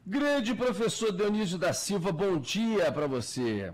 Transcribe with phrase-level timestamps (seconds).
[0.07, 3.73] Grande professor Dionísio da Silva, bom dia para você.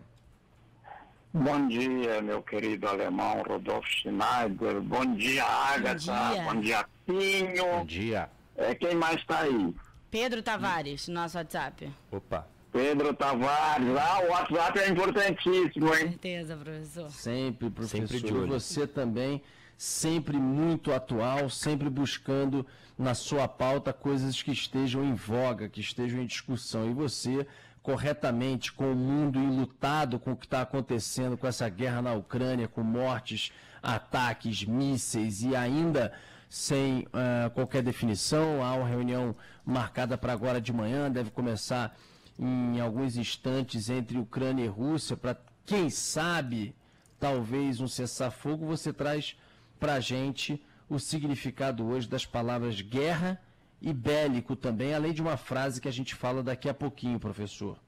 [1.34, 4.80] Bom dia, meu querido alemão Rodolfo Schneider.
[4.80, 6.12] Bom dia, Agatha.
[6.12, 6.44] Bom dia.
[6.44, 7.66] Bom dia, Pinho.
[7.66, 8.30] Bom dia.
[8.58, 9.72] É, quem mais está aí?
[10.10, 11.88] Pedro Tavares, nosso WhatsApp.
[12.10, 12.46] Opa.
[12.72, 13.86] Pedro Tavares.
[13.96, 16.08] Ah, o WhatsApp é importantíssimo, hein?
[16.10, 17.10] Certeza, professor.
[17.10, 18.08] Sempre, professor.
[18.08, 18.48] Sempre de E olho.
[18.48, 19.40] você também,
[19.76, 22.66] sempre muito atual, sempre buscando
[22.98, 26.90] na sua pauta coisas que estejam em voga, que estejam em discussão.
[26.90, 27.46] E você,
[27.80, 32.66] corretamente, com o mundo enlutado com o que está acontecendo com essa guerra na Ucrânia,
[32.66, 33.52] com mortes,
[33.82, 36.12] ataques, mísseis e ainda
[36.48, 38.62] sem ah, qualquer definição.
[38.64, 41.96] Há uma reunião marcada para agora de manhã, deve começar
[42.38, 46.74] em alguns instantes entre Ucrânia e Rússia, para quem sabe,
[47.18, 48.66] talvez um cessar-fogo.
[48.66, 49.36] Você traz
[49.78, 53.40] para a gente o significado hoje das palavras guerra
[53.80, 57.78] e bélico também, além de uma frase que a gente fala daqui a pouquinho, professor.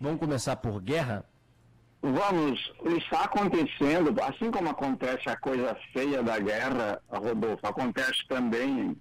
[0.00, 1.24] Vamos começar por guerra?
[2.14, 8.96] Vamos, está acontecendo, assim como acontece a coisa feia da guerra, Rodolfo, acontece também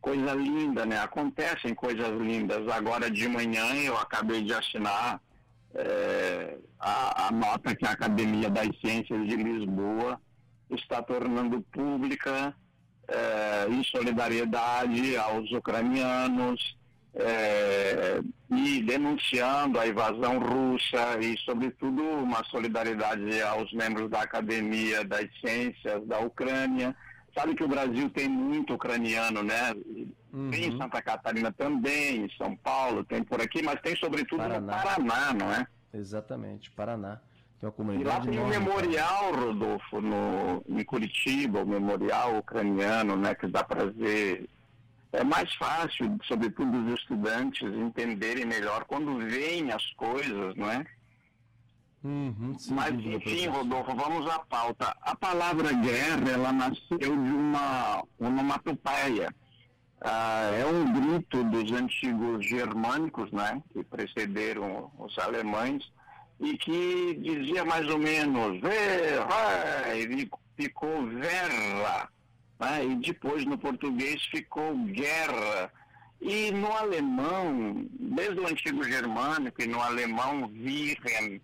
[0.00, 0.98] coisa linda, né?
[0.98, 2.66] Acontecem coisas lindas.
[2.68, 5.20] Agora de manhã eu acabei de assinar
[5.76, 10.20] eh, a, a nota que a Academia das Ciências de Lisboa
[10.70, 12.52] está tornando pública
[13.06, 16.76] eh, em solidariedade aos ucranianos
[17.14, 25.26] eh, e denunciando a invasão russa e, sobretudo, uma solidariedade aos membros da Academia das
[25.40, 26.94] Ciências da Ucrânia.
[27.36, 29.72] Sabe que o Brasil tem muito ucraniano, né?
[30.50, 34.60] Tem em Santa Catarina também, em São Paulo, tem por aqui, mas tem sobretudo Paraná.
[34.76, 35.66] no Paraná, não é?
[35.94, 37.20] Exatamente, Paraná.
[37.60, 43.16] Tem uma E comunidade lá tem um memorial, Rodolfo, no, em Curitiba, o memorial ucraniano,
[43.16, 44.48] né, que dá para ver.
[45.12, 50.84] É mais fácil, sobretudo os estudantes, entenderem melhor quando veem as coisas, não é?
[52.02, 53.46] Uhum, sem Mas, enfim.
[53.48, 54.96] Rodolfo, vamos à pauta.
[55.02, 59.34] A palavra guerra, ela nasceu de uma onomatopeia.
[60.02, 65.92] Ah, é um grito dos antigos germânicos, né, que precederam os alemães,
[66.40, 72.08] e que dizia mais ou menos, e ficou verra,
[72.60, 75.72] né, e depois no português ficou guerra.
[76.20, 81.40] E no alemão, desde o antigo germânico e no alemão virem,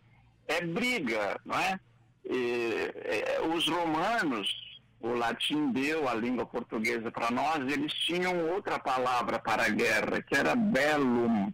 [0.47, 1.81] é briga, não é?
[2.25, 4.49] E, é, os romanos,
[5.01, 10.37] o latim deu a língua portuguesa para nós, eles tinham outra palavra para guerra, que
[10.37, 11.51] era bellum.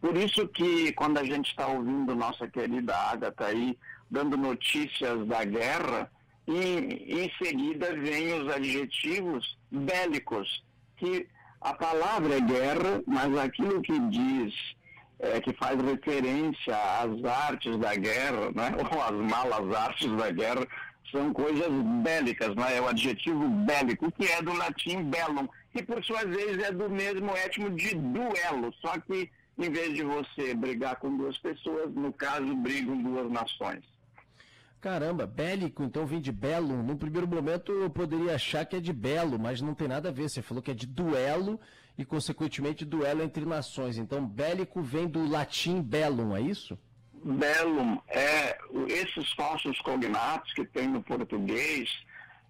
[0.00, 3.78] Por isso que quando a gente está ouvindo nossa querida Agatha aí,
[4.10, 6.10] dando notícias da guerra,
[6.46, 10.62] e em seguida vem os adjetivos bélicos,
[10.96, 11.26] que
[11.60, 14.54] a palavra é guerra, mas aquilo que diz
[15.18, 18.72] é, que faz referência às artes da guerra, né?
[18.92, 20.66] ou às malas artes da guerra,
[21.10, 21.70] são coisas
[22.02, 22.76] bélicas, né?
[22.76, 26.90] é o adjetivo bélico, que é do latim bellum, que por sua vez é do
[26.90, 32.12] mesmo étimo de duelo, só que em vez de você brigar com duas pessoas, no
[32.12, 33.84] caso, brigam duas nações.
[34.84, 36.82] Caramba, bélico, então vem de belo.
[36.82, 40.12] No primeiro momento eu poderia achar que é de belo, mas não tem nada a
[40.12, 40.28] ver.
[40.28, 41.58] Você falou que é de duelo
[41.96, 43.96] e, consequentemente, duelo entre nações.
[43.96, 46.78] Então, bélico vem do latim bellum, é isso?
[47.14, 51.88] Bellum é esses falsos cognatos que tem no português,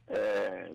[0.09, 0.73] é,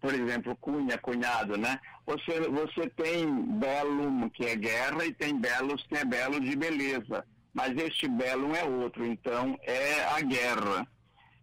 [0.00, 1.80] por exemplo, cunha, cunhado, né?
[2.06, 3.26] Você, você tem
[3.58, 7.26] bellum, que é guerra, e tem belos, que é belo de beleza.
[7.54, 10.86] Mas este bellum é outro, então é a guerra.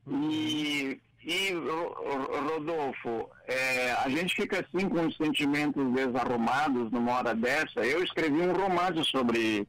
[0.07, 7.13] E, e Ro- Ro- Rodolfo, é, a gente fica assim com os sentimentos desarrumados numa
[7.13, 7.79] hora dessa.
[7.81, 9.67] Eu escrevi um romance sobre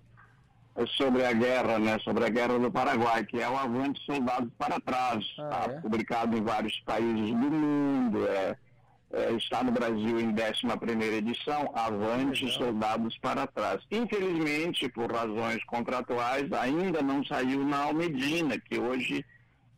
[0.96, 4.80] sobre a guerra, né, sobre a guerra do Paraguai, que é o Avante Soldados para
[4.80, 5.80] Trás, Ah, tá é?
[5.82, 8.56] publicado em vários países do mundo, é,
[9.12, 12.58] é, está no Brasil em 11ª edição, Avante Legal.
[12.58, 13.82] Soldados para Trás.
[13.90, 19.24] Infelizmente, por razões contratuais, ainda não saiu na Almedina, que hoje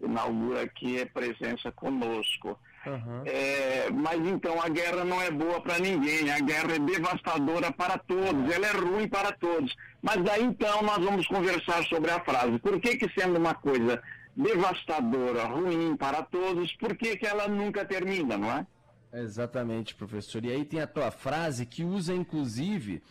[0.00, 2.58] inaugura aqui a presença conosco.
[2.86, 3.22] Aham.
[3.24, 7.98] É, mas então a guerra não é boa para ninguém, a guerra é devastadora para
[7.98, 9.74] todos, ela é ruim para todos.
[10.02, 12.58] Mas daí então nós vamos conversar sobre a frase.
[12.58, 14.00] Por que que sendo uma coisa
[14.36, 18.66] devastadora, ruim para todos, por que que ela nunca termina, não é?
[19.14, 20.44] Exatamente, professor.
[20.44, 23.02] E aí tem a tua frase que usa, inclusive,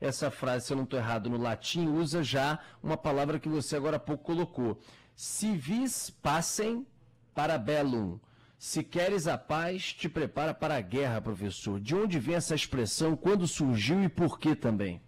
[0.00, 3.76] essa frase, se eu não estou errado, no latim, usa já uma palavra que você
[3.76, 4.80] agora há pouco colocou.
[5.16, 6.86] Si vis passem
[7.34, 8.18] para bellum.
[8.56, 11.80] Se queres a paz, te prepara para a guerra, professor.
[11.80, 15.00] De onde vem essa expressão, quando surgiu e por que também?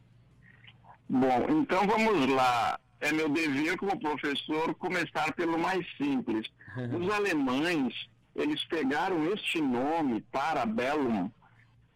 [1.09, 2.79] Bom, então vamos lá.
[3.01, 6.47] É meu dever como professor começar pelo mais simples.
[6.97, 7.93] Os alemães,
[8.35, 11.31] eles pegaram este nome, Parabellum,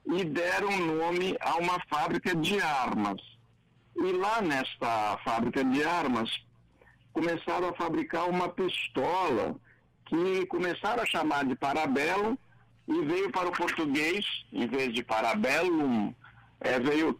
[0.07, 3.21] e deram nome a uma fábrica de armas.
[3.97, 6.31] E lá nesta fábrica de armas,
[7.13, 9.55] começaram a fabricar uma pistola
[10.07, 12.37] que começaram a chamar de Parabellum
[12.87, 16.13] e veio para o português, em vez de Parabellum,
[16.61, 17.19] é, veio,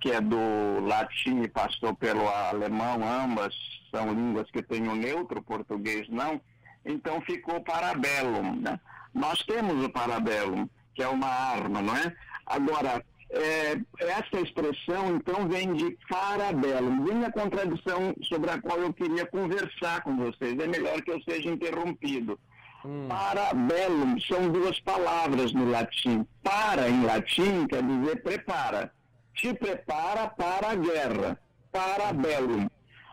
[0.00, 3.54] que é do latim e passou pelo alemão, ambas
[3.90, 6.40] são línguas que têm o neutro, português não,
[6.86, 8.60] então ficou Parabellum.
[8.60, 8.80] Né?
[9.12, 12.14] Nós temos o Parabellum, que é uma arma, não é?
[12.46, 17.04] Agora, é, essa expressão, então, vem de parabellum.
[17.04, 20.58] Vem a contradição sobre a qual eu queria conversar com vocês.
[20.58, 22.38] É melhor que eu seja interrompido.
[22.84, 23.08] Hum.
[23.08, 26.26] Parabellum são duas palavras no latim.
[26.42, 28.92] Para, em latim, quer dizer prepara.
[29.34, 31.38] Te prepara para a guerra.
[31.72, 32.68] Parabellum.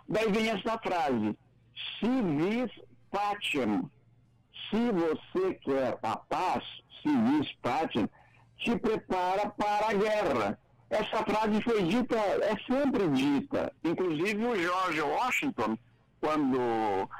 [0.08, 1.36] Daí vem essa frase.
[2.00, 2.08] Si
[3.14, 3.90] pacem.
[4.70, 6.64] Se você quer a paz,
[7.02, 8.10] si vis pacem,
[8.58, 10.60] te prepara para a guerra.
[10.90, 13.72] Essa frase foi dita, é sempre dita.
[13.84, 15.78] Inclusive o George Washington,
[16.20, 16.58] quando,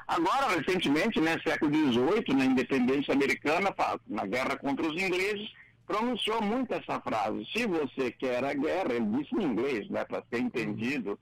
[0.08, 3.74] agora recentemente, né, século XVIII, na independência americana,
[4.08, 5.52] na guerra contra os ingleses,
[5.86, 7.46] pronunciou muito essa frase.
[7.52, 11.18] Se você quer a guerra, ele disse em inglês, né, para ser entendido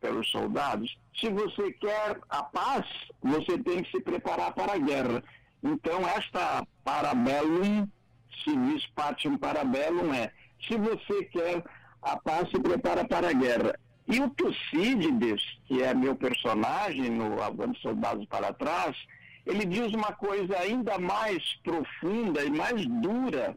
[0.00, 2.86] pelos soldados, se você quer a paz,
[3.22, 5.22] você tem que se preparar para a guerra.
[5.62, 7.88] Então, esta parabellum
[8.44, 10.30] civis patium parabellum é,
[10.66, 11.64] se você quer
[12.02, 13.78] a paz, se prepara para a guerra.
[14.06, 18.96] E o Tucídides, que é meu personagem no Avanço Soldados para Trás,
[19.44, 23.56] ele diz uma coisa ainda mais profunda e mais dura.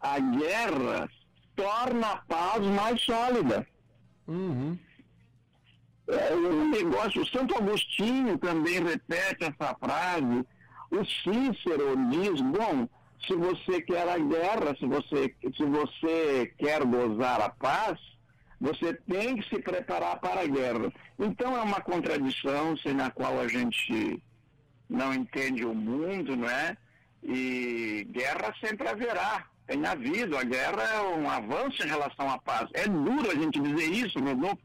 [0.00, 1.10] A guerra
[1.54, 3.66] torna a paz mais sólida.
[4.26, 4.78] Uhum.
[6.12, 7.22] É um negócio.
[7.22, 10.44] O Santo Agostinho também repete essa frase.
[10.90, 12.88] O Cícero diz, bom,
[13.26, 17.98] se você quer a guerra, se você, se você quer gozar a paz,
[18.60, 20.92] você tem que se preparar para a guerra.
[21.18, 24.22] Então é uma contradição sem a qual a gente
[24.88, 26.76] não entende o mundo, não é?
[27.22, 30.36] E guerra sempre haverá, tem havido.
[30.36, 32.68] A guerra é um avanço em relação à paz.
[32.74, 34.58] É duro a gente dizer isso, Rodolfo,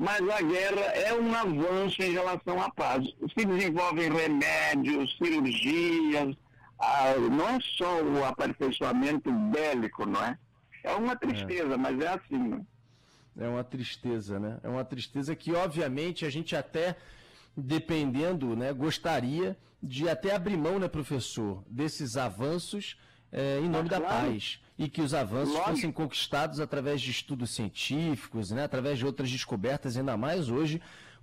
[0.00, 3.04] mas a guerra é um avanço em relação à paz.
[3.38, 6.34] Se desenvolvem remédios, cirurgias,
[6.78, 10.38] a, não é só o aperfeiçoamento bélico, não é?
[10.84, 11.76] É uma tristeza, é.
[11.76, 12.38] mas é assim.
[12.38, 12.64] Né?
[13.38, 14.58] É uma tristeza, né?
[14.62, 16.96] É uma tristeza que, obviamente, a gente até,
[17.54, 22.98] dependendo, né, gostaria de até abrir mão, né, professor, desses avanços
[23.30, 24.30] é, em nome ah, da claro.
[24.30, 24.62] paz.
[24.80, 25.70] E que os avanços Lógico.
[25.70, 30.80] fossem conquistados através de estudos científicos, né, através de outras descobertas, ainda mais hoje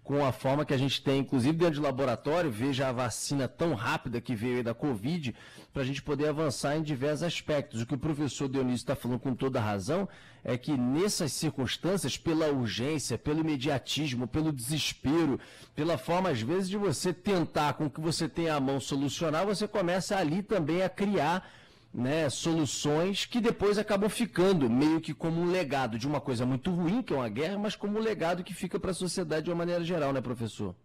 [0.07, 3.73] com a forma que a gente tem, inclusive dentro de laboratório, veja a vacina tão
[3.73, 5.35] rápida que veio da Covid,
[5.73, 7.81] para a gente poder avançar em diversos aspectos.
[7.81, 10.07] O que o professor Dionísio está falando com toda razão
[10.45, 15.37] é que nessas circunstâncias, pela urgência, pelo imediatismo, pelo desespero,
[15.75, 19.67] pela forma, às vezes, de você tentar com que você tenha a mão solucionar, você
[19.67, 21.51] começa ali também a criar
[21.97, 26.69] né, soluções que depois acabam ficando meio que como um legado de uma coisa muito
[26.69, 29.49] ruim, que é uma guerra, mas como um legado que fica para a sociedade de
[29.49, 30.75] uma maneira geral, né, professor?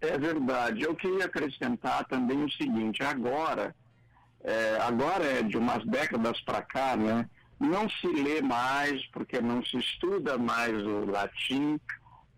[0.00, 0.84] É verdade.
[0.84, 3.76] Eu queria acrescentar também o seguinte: agora,
[4.42, 7.28] é, agora é de umas décadas para cá, né?
[7.60, 11.78] Não se lê mais, porque não se estuda mais o latim,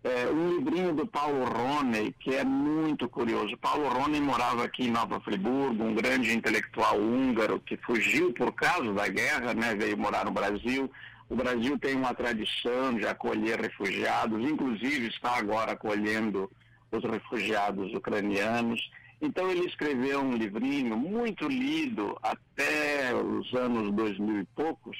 [0.03, 3.55] é, um livrinho do Paulo Roney, que é muito curioso.
[3.57, 8.91] Paulo Roney morava aqui em Nova Friburgo, um grande intelectual húngaro que fugiu por causa
[8.93, 10.91] da guerra, né, veio morar no Brasil.
[11.29, 16.51] O Brasil tem uma tradição de acolher refugiados, inclusive está agora acolhendo
[16.91, 18.81] os refugiados ucranianos.
[19.21, 24.97] Então ele escreveu um livrinho muito lido até os anos 2000 e poucos,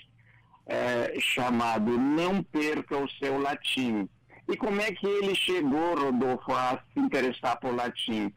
[0.68, 4.08] é, chamado Não Perca o Seu Latim
[4.50, 8.34] e como é que ele chegou, Rodolfo, a se interessar por latim?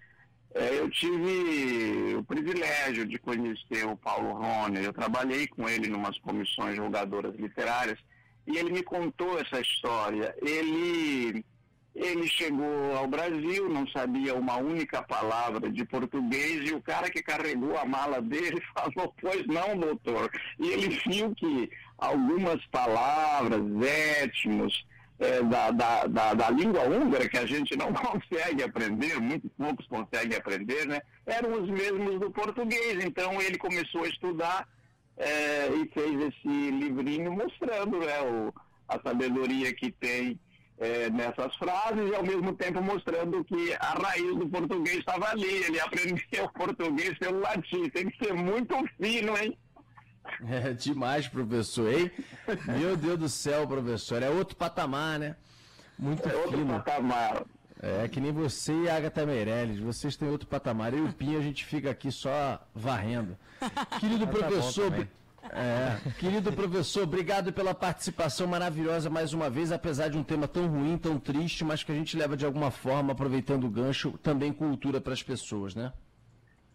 [0.55, 5.95] É, eu tive o privilégio de conhecer o Paulo Rone, eu trabalhei com ele em
[5.95, 7.99] umas comissões julgadoras literárias,
[8.47, 10.35] e ele me contou essa história.
[10.41, 11.45] Ele
[11.95, 17.23] Ele chegou ao Brasil, não sabia uma única palavra de português, e o cara que
[17.23, 20.29] carregou a mala dele falou, pois não, doutor.
[20.59, 23.63] E ele viu que algumas palavras,
[24.21, 24.85] étmos,
[25.19, 29.87] é, da, da, da, da, língua húngara, que a gente não consegue aprender, muito poucos
[29.87, 31.01] conseguem aprender, né?
[31.27, 33.05] Eram os mesmos do português.
[33.05, 34.69] Então ele começou a estudar
[35.17, 38.53] é, e fez esse livrinho mostrando né, o,
[38.89, 40.39] a sabedoria que tem
[40.79, 45.47] é, nessas frases e ao mesmo tempo mostrando que a raiz do português estava ali.
[45.47, 47.89] Ele aprendeu português pelo latim.
[47.91, 49.57] Tem que ser muito fino, hein?
[50.47, 52.11] É demais, professor, hein?
[52.67, 54.23] Meu Deus do céu, professor.
[54.23, 55.37] É outro patamar, né?
[55.99, 56.75] Muito é outro fino.
[56.75, 57.45] patamar.
[57.81, 59.79] É que nem você e a Agatha Meirelles.
[59.79, 60.95] Vocês têm outro patamar.
[60.95, 63.37] Eu e o Pinho, a gente fica aqui só varrendo.
[64.01, 64.91] Querido tá professor.
[64.91, 65.07] Tá
[65.53, 70.67] é, querido professor, obrigado pela participação maravilhosa mais uma vez, apesar de um tema tão
[70.67, 74.53] ruim, tão triste, mas que a gente leva de alguma forma, aproveitando o gancho, também
[74.53, 75.93] cultura para as pessoas, né?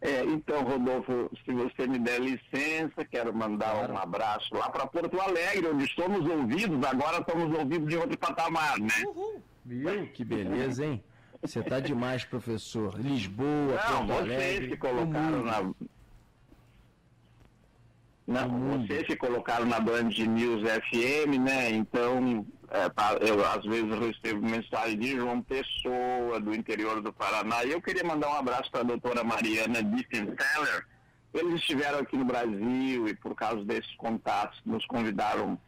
[0.02, 3.94] É, então, Rodolfo, se você me der licença, quero mandar claro.
[3.94, 8.80] um abraço lá para Porto Alegre, onde somos ouvidos, agora somos ouvidos de outro patamar,
[8.80, 9.04] né?
[9.06, 9.42] Uhul.
[9.66, 10.08] Viu?
[10.08, 11.04] Que beleza, hein?
[11.42, 12.98] Você tá demais, professor.
[12.98, 14.38] Lisboa, Não, Porto Alegre.
[14.38, 15.74] Vocês que colocaram na.
[18.28, 21.72] Não, vocês que colocaram na Band News FM, né?
[21.72, 27.64] Então, é, tá, eu às vezes recebo mensagem de João Pessoa, do interior do Paraná,
[27.64, 30.86] e eu queria mandar um abraço para a doutora Mariana Diefenteller.
[31.34, 35.60] Eles estiveram aqui no Brasil e por causa desses contatos nos convidaram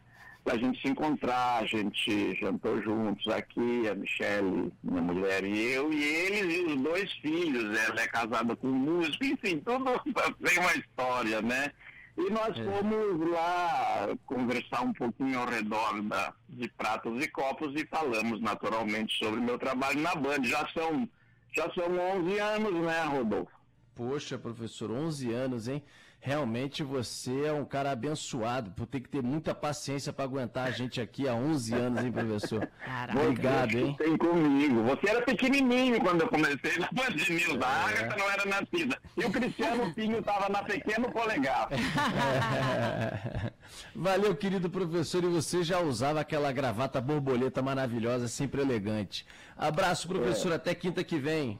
[0.44, 5.72] para a gente se encontrar, a gente jantou juntos aqui, a Michelle, minha mulher e
[5.72, 9.84] eu, e eles e os dois filhos, ela é casada com um músico, enfim, tudo
[10.44, 11.70] tem uma história, né?
[12.16, 12.64] E nós é.
[12.64, 19.16] fomos lá conversar um pouquinho ao redor da, de pratos e copos e falamos naturalmente
[19.18, 20.44] sobre o meu trabalho na Band.
[20.44, 21.08] Já são,
[21.52, 23.52] já são 11 anos, né, Rodolfo?
[23.94, 25.82] Poxa, professor, 11 anos, hein?
[26.24, 30.70] Realmente você é um cara abençoado, por ter que ter muita paciência para aguentar a
[30.70, 32.70] gente aqui há 11 anos, hein, professor?
[32.78, 33.18] Caraca.
[33.18, 33.96] Obrigado, hein?
[33.98, 34.84] Tem comigo.
[34.84, 37.60] Você era pequenininho quando eu comecei na Band News.
[37.60, 38.04] A é.
[38.04, 38.96] Agatha não era nascida.
[39.16, 41.66] E o Cristiano Pinho estava na pequeno polegar.
[41.72, 43.52] É.
[43.92, 45.24] Valeu, querido professor.
[45.24, 49.26] E você já usava aquela gravata borboleta maravilhosa, sempre elegante.
[49.56, 50.52] Abraço, professor.
[50.52, 50.54] É.
[50.54, 51.58] Até quinta que vem.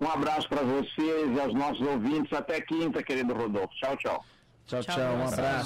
[0.00, 2.32] Um abraço para vocês e aos nossos ouvintes.
[2.32, 3.74] Até quinta, querido Rodolfo.
[3.76, 4.24] Tchau, tchau.
[4.66, 4.94] Tchau, tchau.
[4.94, 5.64] tchau um abraço.